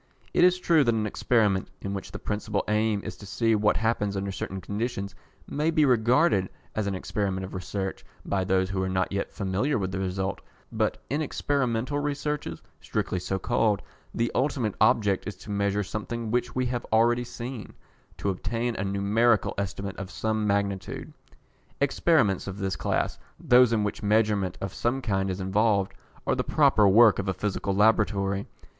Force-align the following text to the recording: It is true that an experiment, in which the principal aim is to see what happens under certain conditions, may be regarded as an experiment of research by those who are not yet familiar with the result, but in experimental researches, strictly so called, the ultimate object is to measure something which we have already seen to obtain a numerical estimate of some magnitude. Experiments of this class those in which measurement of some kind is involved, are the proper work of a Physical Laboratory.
It 0.33 0.43
is 0.43 0.57
true 0.57 0.83
that 0.83 0.95
an 0.95 1.05
experiment, 1.05 1.67
in 1.79 1.93
which 1.93 2.11
the 2.11 2.17
principal 2.17 2.63
aim 2.67 3.01
is 3.03 3.15
to 3.17 3.27
see 3.27 3.53
what 3.53 3.77
happens 3.77 4.17
under 4.17 4.31
certain 4.31 4.59
conditions, 4.59 5.13
may 5.47 5.69
be 5.69 5.85
regarded 5.85 6.49
as 6.73 6.87
an 6.87 6.95
experiment 6.95 7.45
of 7.45 7.53
research 7.53 8.03
by 8.25 8.43
those 8.43 8.71
who 8.71 8.81
are 8.81 8.89
not 8.89 9.11
yet 9.11 9.31
familiar 9.31 9.77
with 9.77 9.91
the 9.91 9.99
result, 9.99 10.41
but 10.71 10.97
in 11.11 11.21
experimental 11.21 11.99
researches, 11.99 12.63
strictly 12.79 13.19
so 13.19 13.37
called, 13.37 13.83
the 14.11 14.31
ultimate 14.33 14.73
object 14.81 15.27
is 15.27 15.35
to 15.35 15.51
measure 15.51 15.83
something 15.83 16.31
which 16.31 16.55
we 16.55 16.65
have 16.65 16.83
already 16.91 17.23
seen 17.23 17.75
to 18.17 18.29
obtain 18.31 18.75
a 18.77 18.83
numerical 18.83 19.53
estimate 19.59 19.97
of 19.97 20.09
some 20.09 20.47
magnitude. 20.47 21.13
Experiments 21.79 22.47
of 22.47 22.57
this 22.57 22.75
class 22.75 23.19
those 23.39 23.71
in 23.71 23.83
which 23.83 24.01
measurement 24.01 24.57
of 24.61 24.73
some 24.73 24.99
kind 24.99 25.29
is 25.29 25.39
involved, 25.39 25.93
are 26.25 26.33
the 26.33 26.43
proper 26.43 26.87
work 26.89 27.19
of 27.19 27.27
a 27.29 27.35
Physical 27.35 27.75
Laboratory. 27.75 28.47